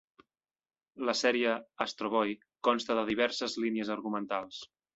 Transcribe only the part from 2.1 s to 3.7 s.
Boy" consta de diverses